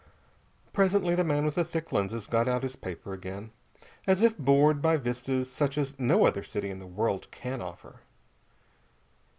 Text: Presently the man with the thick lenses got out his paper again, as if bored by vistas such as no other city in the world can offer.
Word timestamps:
Presently 0.73 1.13
the 1.13 1.23
man 1.23 1.45
with 1.45 1.53
the 1.53 1.63
thick 1.63 1.91
lenses 1.91 2.25
got 2.25 2.47
out 2.47 2.63
his 2.63 2.75
paper 2.75 3.13
again, 3.13 3.51
as 4.07 4.23
if 4.23 4.35
bored 4.35 4.81
by 4.81 4.97
vistas 4.97 5.47
such 5.51 5.77
as 5.77 5.99
no 5.99 6.25
other 6.25 6.41
city 6.41 6.71
in 6.71 6.79
the 6.79 6.87
world 6.87 7.29
can 7.29 7.61
offer. 7.61 7.99